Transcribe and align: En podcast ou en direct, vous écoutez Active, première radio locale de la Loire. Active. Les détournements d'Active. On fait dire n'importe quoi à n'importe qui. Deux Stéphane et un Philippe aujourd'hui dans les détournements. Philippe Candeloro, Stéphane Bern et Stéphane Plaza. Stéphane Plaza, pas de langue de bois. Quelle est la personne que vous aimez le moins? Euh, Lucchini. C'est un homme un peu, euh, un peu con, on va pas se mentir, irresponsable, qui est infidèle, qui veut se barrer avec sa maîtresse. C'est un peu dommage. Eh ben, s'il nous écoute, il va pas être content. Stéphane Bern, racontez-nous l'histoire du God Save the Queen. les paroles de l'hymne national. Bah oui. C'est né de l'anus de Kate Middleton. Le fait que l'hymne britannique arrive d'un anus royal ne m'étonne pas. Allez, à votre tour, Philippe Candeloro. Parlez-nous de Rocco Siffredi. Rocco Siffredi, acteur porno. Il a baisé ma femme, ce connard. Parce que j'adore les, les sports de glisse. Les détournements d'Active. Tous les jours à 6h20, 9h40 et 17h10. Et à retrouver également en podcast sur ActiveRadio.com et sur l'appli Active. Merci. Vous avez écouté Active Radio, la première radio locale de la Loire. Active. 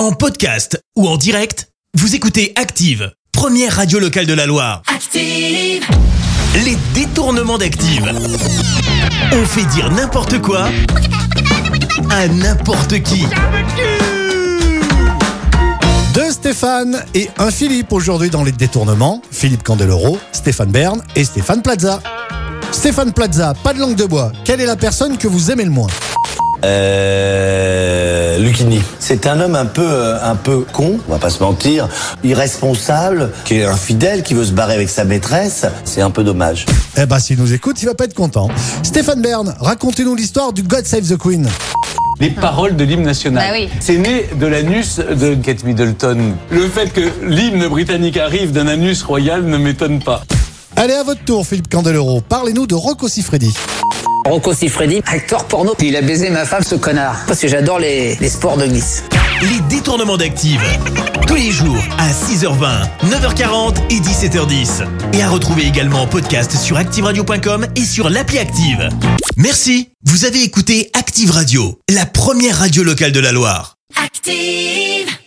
En 0.00 0.12
podcast 0.12 0.82
ou 0.96 1.06
en 1.06 1.18
direct, 1.18 1.68
vous 1.92 2.14
écoutez 2.14 2.54
Active, 2.56 3.12
première 3.32 3.76
radio 3.76 3.98
locale 3.98 4.24
de 4.24 4.32
la 4.32 4.46
Loire. 4.46 4.80
Active. 4.86 5.84
Les 6.64 6.78
détournements 6.94 7.58
d'Active. 7.58 8.10
On 9.30 9.44
fait 9.44 9.66
dire 9.66 9.92
n'importe 9.92 10.40
quoi 10.40 10.70
à 12.08 12.28
n'importe 12.28 13.02
qui. 13.02 13.26
Deux 16.14 16.30
Stéphane 16.30 17.04
et 17.12 17.28
un 17.36 17.50
Philippe 17.50 17.92
aujourd'hui 17.92 18.30
dans 18.30 18.42
les 18.42 18.52
détournements. 18.52 19.20
Philippe 19.30 19.64
Candeloro, 19.64 20.18
Stéphane 20.32 20.70
Bern 20.70 21.02
et 21.14 21.24
Stéphane 21.24 21.60
Plaza. 21.60 22.00
Stéphane 22.72 23.12
Plaza, 23.12 23.52
pas 23.62 23.74
de 23.74 23.80
langue 23.80 23.96
de 23.96 24.06
bois. 24.06 24.32
Quelle 24.46 24.62
est 24.62 24.66
la 24.66 24.76
personne 24.76 25.18
que 25.18 25.28
vous 25.28 25.50
aimez 25.50 25.64
le 25.64 25.70
moins? 25.70 25.90
Euh, 26.64 28.09
Lucchini. 28.40 28.80
C'est 28.98 29.26
un 29.26 29.40
homme 29.40 29.54
un 29.54 29.66
peu, 29.66 29.86
euh, 29.86 30.18
un 30.22 30.36
peu 30.36 30.60
con, 30.72 30.98
on 31.08 31.12
va 31.12 31.18
pas 31.18 31.30
se 31.30 31.42
mentir, 31.42 31.88
irresponsable, 32.24 33.30
qui 33.44 33.58
est 33.58 33.64
infidèle, 33.64 34.22
qui 34.22 34.34
veut 34.34 34.44
se 34.44 34.52
barrer 34.52 34.74
avec 34.74 34.88
sa 34.88 35.04
maîtresse. 35.04 35.66
C'est 35.84 36.00
un 36.00 36.10
peu 36.10 36.24
dommage. 36.24 36.66
Eh 36.96 37.06
ben, 37.06 37.18
s'il 37.18 37.38
nous 37.38 37.52
écoute, 37.52 37.82
il 37.82 37.86
va 37.86 37.94
pas 37.94 38.04
être 38.04 38.14
content. 38.14 38.48
Stéphane 38.82 39.20
Bern, 39.22 39.54
racontez-nous 39.60 40.14
l'histoire 40.14 40.52
du 40.52 40.62
God 40.62 40.86
Save 40.86 41.02
the 41.08 41.16
Queen. 41.18 41.48
les 42.20 42.30
paroles 42.30 42.76
de 42.76 42.84
l'hymne 42.84 43.02
national. 43.02 43.42
Bah 43.46 43.56
oui. 43.58 43.68
C'est 43.80 43.96
né 43.96 44.26
de 44.38 44.46
l'anus 44.46 44.98
de 44.98 45.34
Kate 45.34 45.64
Middleton. 45.64 46.34
Le 46.50 46.68
fait 46.68 46.92
que 46.92 47.10
l'hymne 47.26 47.66
britannique 47.68 48.16
arrive 48.16 48.52
d'un 48.52 48.66
anus 48.68 49.02
royal 49.02 49.44
ne 49.44 49.56
m'étonne 49.56 50.02
pas. 50.02 50.22
Allez, 50.76 50.94
à 50.94 51.02
votre 51.02 51.24
tour, 51.24 51.46
Philippe 51.46 51.68
Candeloro. 51.68 52.20
Parlez-nous 52.20 52.66
de 52.66 52.74
Rocco 52.74 53.08
Siffredi. 53.08 53.52
Rocco 54.26 54.52
Siffredi, 54.52 55.02
acteur 55.06 55.44
porno. 55.46 55.74
Il 55.80 55.96
a 55.96 56.02
baisé 56.02 56.30
ma 56.30 56.44
femme, 56.44 56.62
ce 56.62 56.74
connard. 56.74 57.24
Parce 57.26 57.40
que 57.40 57.48
j'adore 57.48 57.78
les, 57.78 58.16
les 58.16 58.28
sports 58.28 58.56
de 58.56 58.66
glisse. 58.66 59.02
Les 59.42 59.60
détournements 59.74 60.16
d'Active. 60.16 60.60
Tous 61.26 61.34
les 61.34 61.50
jours 61.50 61.78
à 61.98 62.10
6h20, 62.10 62.86
9h40 63.06 63.76
et 63.90 64.00
17h10. 64.00 64.84
Et 65.14 65.22
à 65.22 65.28
retrouver 65.28 65.66
également 65.66 66.02
en 66.02 66.06
podcast 66.06 66.56
sur 66.56 66.76
ActiveRadio.com 66.76 67.66
et 67.76 67.84
sur 67.84 68.10
l'appli 68.10 68.38
Active. 68.38 68.88
Merci. 69.36 69.88
Vous 70.04 70.24
avez 70.24 70.42
écouté 70.42 70.90
Active 70.94 71.30
Radio, 71.30 71.78
la 71.88 72.06
première 72.06 72.58
radio 72.58 72.82
locale 72.82 73.12
de 73.12 73.20
la 73.20 73.32
Loire. 73.32 73.76
Active. 74.02 75.19